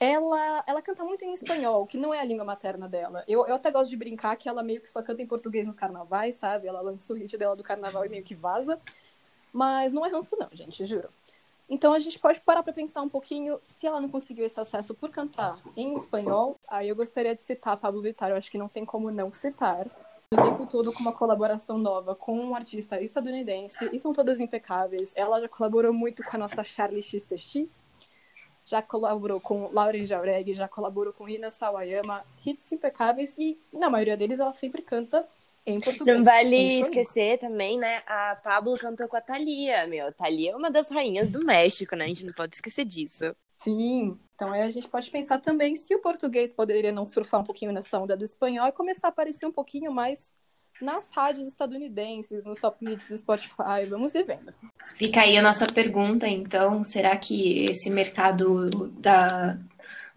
ela, 0.00 0.62
ela 0.66 0.80
canta 0.80 1.02
muito 1.02 1.24
em 1.24 1.32
espanhol, 1.32 1.86
que 1.86 1.98
não 1.98 2.14
é 2.14 2.20
a 2.20 2.24
língua 2.24 2.44
materna 2.44 2.88
dela. 2.88 3.24
Eu, 3.26 3.46
eu 3.46 3.56
até 3.56 3.70
gosto 3.70 3.90
de 3.90 3.96
brincar 3.96 4.36
que 4.36 4.48
ela 4.48 4.62
meio 4.62 4.80
que 4.80 4.88
só 4.88 5.02
canta 5.02 5.22
em 5.22 5.26
português 5.26 5.66
nos 5.66 5.74
carnavais, 5.74 6.36
sabe? 6.36 6.68
Ela 6.68 6.80
lança 6.80 7.12
o 7.12 7.16
hit 7.16 7.36
dela 7.36 7.56
do 7.56 7.64
carnaval 7.64 8.06
e 8.06 8.08
meio 8.08 8.22
que 8.22 8.34
vaza. 8.34 8.80
Mas 9.52 9.92
não 9.92 10.06
é 10.06 10.08
ranço 10.08 10.36
não, 10.38 10.48
gente, 10.52 10.86
juro. 10.86 11.08
Então 11.68 11.92
a 11.92 11.98
gente 11.98 12.18
pode 12.18 12.40
parar 12.40 12.62
para 12.62 12.72
pensar 12.72 13.02
um 13.02 13.08
pouquinho 13.08 13.58
se 13.60 13.86
ela 13.86 14.00
não 14.00 14.08
conseguiu 14.08 14.46
esse 14.46 14.58
acesso 14.58 14.94
por 14.94 15.10
cantar 15.10 15.60
em 15.76 15.98
espanhol. 15.98 16.56
Aí 16.68 16.88
eu 16.88 16.96
gostaria 16.96 17.34
de 17.34 17.42
citar 17.42 17.76
Pablo 17.76 18.00
Vittar, 18.00 18.30
eu 18.30 18.36
acho 18.36 18.50
que 18.50 18.56
não 18.56 18.68
tem 18.68 18.84
como 18.84 19.10
não 19.10 19.32
citar. 19.32 19.86
O 20.30 20.36
tempo 20.36 20.66
todo 20.66 20.92
com 20.92 21.00
uma 21.00 21.12
colaboração 21.12 21.76
nova 21.76 22.14
com 22.14 22.38
um 22.38 22.54
artista 22.54 23.00
estadunidense 23.00 23.88
e 23.92 23.98
são 23.98 24.12
todas 24.12 24.40
impecáveis. 24.40 25.12
Ela 25.16 25.40
já 25.40 25.48
colaborou 25.48 25.92
muito 25.92 26.22
com 26.22 26.36
a 26.36 26.38
nossa 26.38 26.62
Charlie 26.62 27.02
XCX, 27.02 27.84
já 28.68 28.82
colaborou 28.82 29.40
com 29.40 29.70
Lauren 29.72 30.04
Jauregui, 30.04 30.52
já 30.52 30.68
colaborou 30.68 31.12
com 31.12 31.24
Rina 31.24 31.50
Sawayama, 31.50 32.22
hits 32.44 32.70
impecáveis 32.70 33.34
e 33.38 33.58
na 33.72 33.88
maioria 33.88 34.16
deles 34.16 34.38
ela 34.38 34.52
sempre 34.52 34.82
canta 34.82 35.26
em 35.64 35.80
português. 35.80 36.18
Não 36.18 36.24
vale 36.24 36.80
esquecer 36.80 37.38
também, 37.38 37.78
né? 37.78 38.02
A 38.06 38.36
Pablo 38.36 38.76
cantou 38.78 39.08
com 39.08 39.16
a 39.16 39.20
Thalia, 39.22 39.86
meu. 39.86 40.12
Thalia 40.12 40.52
é 40.52 40.56
uma 40.56 40.70
das 40.70 40.90
rainhas 40.90 41.30
do 41.30 41.44
México, 41.44 41.96
né? 41.96 42.04
A 42.04 42.08
gente 42.08 42.24
não 42.24 42.34
pode 42.34 42.56
esquecer 42.56 42.84
disso. 42.84 43.34
Sim, 43.58 44.18
então 44.34 44.52
aí 44.52 44.62
a 44.62 44.70
gente 44.70 44.86
pode 44.86 45.10
pensar 45.10 45.38
também 45.40 45.74
se 45.74 45.94
o 45.94 46.00
português 46.00 46.52
poderia 46.52 46.92
não 46.92 47.06
surfar 47.06 47.40
um 47.40 47.44
pouquinho 47.44 47.72
nessa 47.72 47.98
onda 47.98 48.16
do 48.16 48.22
espanhol 48.22 48.68
e 48.68 48.72
começar 48.72 49.08
a 49.08 49.10
aparecer 49.10 49.46
um 49.46 49.52
pouquinho 49.52 49.90
mais 49.90 50.36
nas 50.80 51.12
rádios 51.12 51.48
estadunidenses, 51.48 52.44
nos 52.44 52.58
top 52.58 52.84
hits 52.84 53.08
do 53.08 53.16
Spotify. 53.16 53.84
Vamos 53.88 54.14
ir 54.14 54.24
vendo. 54.24 54.52
Fica 54.92 55.20
aí 55.20 55.36
a 55.36 55.42
nossa 55.42 55.66
pergunta, 55.66 56.26
então, 56.26 56.82
será 56.84 57.16
que 57.16 57.64
esse 57.64 57.90
mercado 57.90 58.68
da 58.98 59.58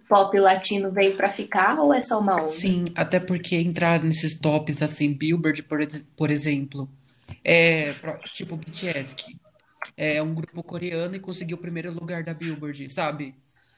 pop 0.07 0.37
latino 0.37 0.91
veio 0.91 1.15
pra 1.15 1.29
ficar 1.29 1.79
ou 1.79 1.93
é 1.93 2.01
só 2.01 2.19
uma 2.19 2.35
onda? 2.35 2.49
Sim, 2.49 2.85
até 2.95 3.19
porque 3.19 3.55
entrar 3.55 4.03
nesses 4.03 4.37
tops 4.37 4.81
assim, 4.81 5.13
Billboard, 5.13 5.63
por, 5.63 5.79
por 6.17 6.29
exemplo, 6.29 6.89
é 7.43 7.93
tipo 8.33 8.57
BTS, 8.57 9.15
que 9.15 9.37
é 9.95 10.21
um 10.21 10.33
grupo 10.33 10.61
coreano 10.63 11.15
e 11.15 11.19
conseguiu 11.19 11.57
o 11.57 11.61
primeiro 11.61 11.93
lugar 11.93 12.23
da 12.23 12.33
Billboard, 12.33 12.89
sabe? 12.89 13.35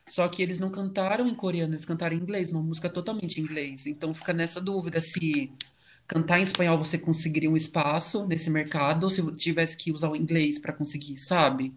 Só 0.07 0.27
que 0.27 0.41
eles 0.41 0.59
não 0.59 0.69
cantaram 0.69 1.27
em 1.27 1.35
coreano, 1.35 1.73
eles 1.73 1.85
cantaram 1.85 2.15
em 2.15 2.19
inglês, 2.19 2.51
uma 2.51 2.61
música 2.61 2.89
totalmente 2.89 3.39
em 3.39 3.43
inglês. 3.43 3.85
Então 3.85 4.13
fica 4.13 4.33
nessa 4.33 4.59
dúvida 4.59 4.99
se 4.99 5.51
cantar 6.07 6.39
em 6.39 6.43
espanhol 6.43 6.77
você 6.77 6.97
conseguiria 6.97 7.49
um 7.49 7.57
espaço 7.57 8.25
nesse 8.27 8.49
mercado 8.49 9.03
ou 9.03 9.09
se 9.09 9.35
tivesse 9.35 9.77
que 9.77 9.91
usar 9.91 10.09
o 10.09 10.15
inglês 10.15 10.59
para 10.59 10.73
conseguir, 10.73 11.17
sabe? 11.17 11.73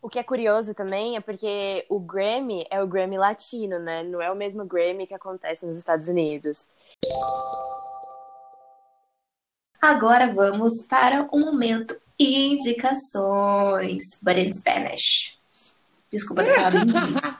O 0.00 0.08
que 0.08 0.18
é 0.18 0.22
curioso 0.22 0.74
também 0.74 1.16
é 1.16 1.20
porque 1.20 1.86
o 1.88 2.00
Grammy 2.00 2.66
é 2.70 2.82
o 2.82 2.86
Grammy 2.88 3.18
latino, 3.18 3.78
né? 3.78 4.02
Não 4.02 4.20
é 4.20 4.30
o 4.32 4.36
mesmo 4.36 4.64
Grammy 4.64 5.06
que 5.06 5.14
acontece 5.14 5.64
nos 5.64 5.76
Estados 5.76 6.08
Unidos. 6.08 6.68
Agora 9.80 10.32
vamos 10.32 10.82
para 10.88 11.28
o 11.32 11.38
momento 11.38 11.96
indicações, 12.18 14.02
but 14.22 14.36
in 14.36 14.52
Spanish. 14.52 15.38
Desculpa 16.10 16.44
ter 16.44 16.54
falado 16.54 16.76
em 16.78 16.82
inglês. 16.82 17.36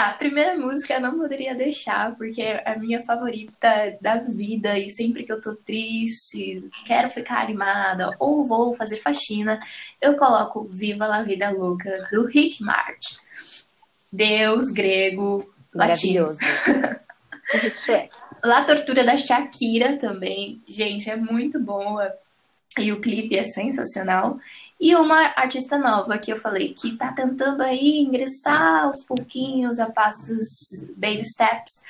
Tá, 0.00 0.12
primeira 0.12 0.56
música 0.56 0.94
eu 0.94 1.00
não 1.00 1.18
poderia 1.18 1.54
deixar, 1.54 2.16
porque 2.16 2.40
é 2.40 2.62
a 2.66 2.78
minha 2.78 3.02
favorita 3.02 3.98
da 4.00 4.16
vida 4.16 4.78
e 4.78 4.88
sempre 4.88 5.24
que 5.24 5.32
eu 5.32 5.40
tô 5.40 5.54
triste, 5.54 6.70
quero 6.86 7.10
ficar 7.10 7.40
animada 7.40 8.16
ou 8.18 8.46
vou 8.46 8.74
fazer 8.74 8.96
faxina, 8.96 9.60
eu 10.00 10.16
coloco 10.16 10.64
Viva 10.64 11.06
la 11.06 11.22
Vida 11.22 11.50
Louca 11.50 12.08
do 12.10 12.24
Rick 12.24 12.62
Martin. 12.62 13.16
Deus 14.10 14.70
grego 14.70 15.52
latino. 15.74 16.30
Hit 17.52 17.84
track. 17.84 18.10
La 18.42 18.64
Tortura 18.64 19.04
da 19.04 19.16
Shakira 19.18 19.98
também. 19.98 20.62
Gente, 20.66 21.10
é 21.10 21.16
muito 21.16 21.60
boa. 21.60 22.10
E 22.78 22.90
o 22.90 23.00
clipe 23.00 23.36
é 23.36 23.44
sensacional. 23.44 24.38
E 24.80 24.94
uma 24.96 25.34
artista 25.36 25.76
nova 25.76 26.16
que 26.16 26.32
eu 26.32 26.38
falei 26.38 26.72
que 26.72 26.96
tá 26.96 27.12
tentando 27.12 27.62
aí 27.62 27.98
ingressar 27.98 28.84
aos 28.84 29.04
pouquinhos, 29.04 29.78
a 29.78 29.90
passos 29.90 30.46
baby 30.96 31.22
steps, 31.22 31.82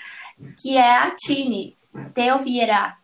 que 0.60 0.76
é 0.76 0.96
a 0.98 1.10
Tini, 1.12 1.76
Theo 2.12 2.38
Vieira. 2.40 2.96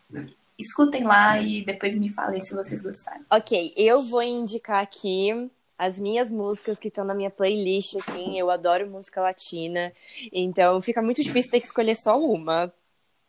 Escutem 0.58 1.04
lá 1.04 1.40
e 1.40 1.64
depois 1.64 1.96
me 1.96 2.12
falem 2.12 2.42
se 2.42 2.52
vocês 2.52 2.82
gostaram. 2.82 3.24
Ok, 3.30 3.72
eu 3.76 4.02
vou 4.02 4.22
indicar 4.22 4.82
aqui 4.82 5.50
as 5.78 6.00
minhas 6.00 6.32
músicas 6.32 6.78
que 6.78 6.88
estão 6.88 7.04
na 7.04 7.14
minha 7.14 7.30
playlist, 7.30 7.94
assim, 7.96 8.36
eu 8.38 8.50
adoro 8.50 8.90
música 8.90 9.20
latina, 9.20 9.92
então 10.32 10.80
fica 10.80 11.02
muito 11.02 11.22
difícil 11.22 11.50
ter 11.50 11.60
que 11.60 11.66
escolher 11.66 11.94
só 11.94 12.18
uma. 12.18 12.72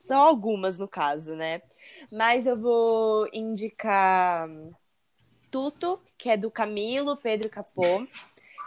Só 0.06 0.16
algumas, 0.16 0.78
no 0.78 0.88
caso, 0.88 1.36
né? 1.36 1.62
Mas 2.10 2.48
eu 2.48 2.58
vou 2.58 3.28
indicar 3.34 4.50
Tuto, 5.50 6.00
que 6.18 6.30
é 6.30 6.38
do 6.38 6.52
Camilo 6.52 7.18
Pedro 7.18 7.50
Capô. 7.50 8.06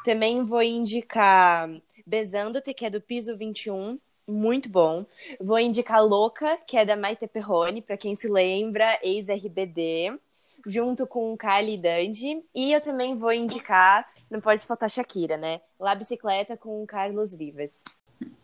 Também 0.04 0.44
vou 0.44 0.62
indicar 0.62 1.70
Besando-te, 2.06 2.74
que 2.74 2.84
é 2.84 2.90
do 2.90 3.00
Piso 3.00 3.36
21, 3.36 3.98
muito 4.26 4.68
bom. 4.68 5.06
Vou 5.40 5.58
indicar 5.58 6.04
Louca, 6.04 6.58
que 6.66 6.76
é 6.76 6.84
da 6.84 6.96
Maite 6.96 7.26
Perrone, 7.26 7.82
pra 7.82 7.96
quem 7.96 8.16
se 8.16 8.28
lembra, 8.28 8.98
ex-RBD 9.02 10.18
junto 10.66 11.06
com 11.06 11.36
Kylie 11.36 11.78
Dandy. 11.78 12.42
E 12.54 12.72
eu 12.72 12.80
também 12.80 13.16
vou 13.16 13.32
indicar, 13.32 14.06
não 14.30 14.40
pode 14.40 14.64
faltar 14.66 14.90
Shakira, 14.90 15.36
né? 15.36 15.60
La 15.78 15.94
Bicicleta 15.94 16.56
com 16.56 16.84
Carlos 16.86 17.34
Vivas. 17.34 17.70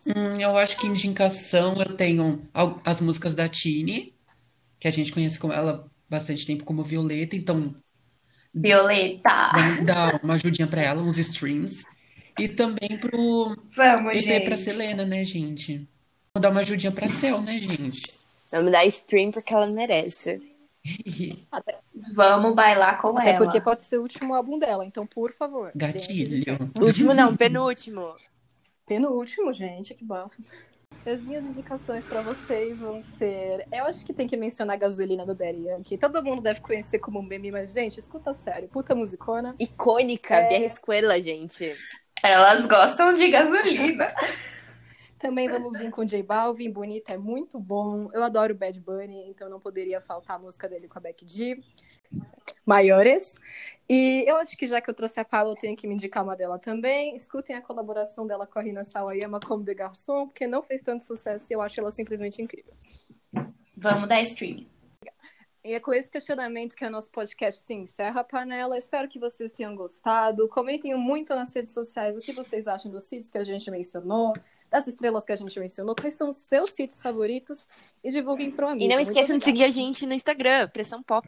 Hum, 0.07 0.39
eu 0.39 0.57
acho 0.57 0.77
que 0.77 0.87
indicação 0.87 1.75
eu 1.81 1.95
tenho 1.95 2.47
as 2.83 3.01
músicas 3.01 3.35
da 3.35 3.47
Tini, 3.47 4.13
que 4.79 4.87
a 4.87 4.91
gente 4.91 5.11
conhece 5.11 5.39
com 5.39 5.51
ela 5.51 5.89
bastante 6.09 6.45
tempo 6.45 6.63
como 6.63 6.83
Violeta, 6.83 7.35
então 7.35 7.75
Violeta. 8.61 9.51
vamos 9.53 9.85
dar 9.85 10.19
uma 10.23 10.33
ajudinha 10.35 10.67
pra 10.67 10.81
ela, 10.81 11.01
uns 11.01 11.17
streams. 11.17 11.85
E 12.39 12.47
também 12.47 12.97
pro 12.99 13.55
Vamos, 13.75 14.15
EP 14.15 14.43
pra 14.45 14.55
gente. 14.55 14.57
Selena, 14.57 15.05
né, 15.05 15.23
gente? 15.23 15.87
Vou 16.33 16.41
dar 16.41 16.51
uma 16.51 16.59
ajudinha 16.59 16.91
pra 16.91 17.09
Cel, 17.09 17.41
né, 17.41 17.57
gente? 17.57 18.13
Vamos 18.51 18.71
dar 18.71 18.85
stream 18.85 19.31
porque 19.31 19.53
ela 19.53 19.67
merece. 19.67 20.41
Vamos 22.13 22.55
bailar 22.55 23.01
com 23.01 23.17
Até 23.17 23.31
ela. 23.31 23.43
porque 23.43 23.59
pode 23.59 23.83
ser 23.83 23.97
o 23.97 24.03
último 24.03 24.33
álbum 24.33 24.59
dela, 24.59 24.85
então, 24.85 25.05
por 25.05 25.33
favor. 25.33 25.71
Gatilho. 25.75 26.57
Último 26.79 27.13
não, 27.13 27.35
penúltimo. 27.35 28.15
Penúltimo, 28.85 29.51
gente, 29.51 29.93
que 29.93 30.05
bom. 30.05 30.25
As 31.07 31.21
minhas 31.21 31.45
indicações 31.45 32.03
pra 32.05 32.21
vocês 32.21 32.81
vão 32.81 33.01
ser. 33.01 33.65
Eu 33.71 33.85
acho 33.85 34.05
que 34.05 34.13
tem 34.13 34.27
que 34.27 34.35
mencionar 34.35 34.75
a 34.75 34.79
gasolina 34.79 35.25
do 35.25 35.33
Daddy 35.33 35.63
Yankee. 35.63 35.97
Todo 35.97 36.21
mundo 36.21 36.41
deve 36.41 36.59
conhecer 36.59 36.99
como 36.99 37.23
meme, 37.23 37.49
mas, 37.49 37.71
gente, 37.71 37.97
escuta 37.97 38.33
sério. 38.33 38.67
Puta 38.67 38.93
musicona. 38.93 39.55
Icônica, 39.57 40.35
É. 40.35 40.49
Vieja 40.49 40.65
Escuela, 40.65 41.21
gente. 41.21 41.73
Elas 42.21 42.65
gostam 42.65 43.13
de 43.13 43.29
gasolina. 43.29 44.13
Também 45.17 45.47
vamos 45.47 45.79
vir 45.79 45.89
com 45.89 46.05
J 46.05 46.21
Balvin, 46.21 46.69
Bonita 46.69 47.13
é 47.13 47.17
muito 47.17 47.59
bom. 47.59 48.09
Eu 48.13 48.23
adoro 48.23 48.53
Bad 48.53 48.79
Bunny, 48.79 49.29
então 49.29 49.49
não 49.49 49.59
poderia 49.59 49.99
faltar 49.99 50.35
a 50.35 50.39
música 50.39 50.67
dele 50.67 50.87
com 50.87 50.99
a 50.99 51.01
Becky 51.01 51.27
G. 51.27 51.59
Maiores. 52.65 53.39
E 53.89 54.25
eu 54.27 54.35
acho 54.35 54.57
que 54.57 54.67
já 54.67 54.81
que 54.81 54.89
eu 54.89 54.93
trouxe 54.93 55.19
a 55.19 55.25
Paula, 55.25 55.51
eu 55.51 55.55
tenho 55.55 55.75
que 55.75 55.87
me 55.87 55.93
indicar 55.93 56.23
uma 56.23 56.35
dela 56.35 56.59
também. 56.59 57.15
Escutem 57.15 57.55
a 57.55 57.61
colaboração 57.61 58.27
dela 58.27 58.45
com 58.45 58.59
a 58.59 58.61
Rina 58.61 58.83
Sawayama 58.83 59.39
como 59.39 59.63
de 59.63 59.73
Garçom, 59.73 60.27
porque 60.27 60.45
não 60.45 60.61
fez 60.61 60.81
tanto 60.81 61.03
sucesso 61.05 61.47
e 61.49 61.53
eu 61.53 61.61
acho 61.61 61.79
ela 61.79 61.89
simplesmente 61.89 62.41
incrível. 62.41 62.73
Vamos 63.77 64.09
dar 64.09 64.21
stream. 64.21 64.65
E 65.63 65.73
é 65.73 65.79
com 65.79 65.93
esse 65.93 66.09
questionamento 66.09 66.75
que 66.75 66.85
o 66.85 66.89
nosso 66.89 67.11
podcast 67.11 67.61
se 67.61 67.73
encerra 67.73 68.21
a 68.21 68.23
panela. 68.23 68.77
Espero 68.77 69.07
que 69.07 69.19
vocês 69.19 69.51
tenham 69.51 69.75
gostado. 69.75 70.47
Comentem 70.47 70.95
muito 70.95 71.35
nas 71.35 71.53
redes 71.53 71.73
sociais 71.73 72.17
o 72.17 72.21
que 72.21 72.31
vocês 72.31 72.67
acham 72.67 72.89
dos 72.91 73.03
sítios 73.03 73.29
que 73.29 73.37
a 73.37 73.43
gente 73.43 73.69
mencionou, 73.69 74.33
das 74.69 74.87
estrelas 74.87 75.25
que 75.25 75.31
a 75.31 75.35
gente 75.35 75.59
mencionou, 75.59 75.93
quais 75.93 76.15
são 76.15 76.29
os 76.29 76.37
seus 76.37 76.71
sítios 76.71 77.01
favoritos 77.01 77.67
e 78.03 78.09
divulguem 78.09 78.49
para 78.49 78.71
amigo. 78.71 78.85
E 78.85 78.87
não 78.87 78.99
esqueçam 78.99 79.37
de 79.37 79.43
seguir 79.43 79.65
a 79.65 79.69
gente 79.69 80.05
no 80.05 80.13
Instagram, 80.13 80.69
Pressão 80.69 81.03
Pop. 81.03 81.27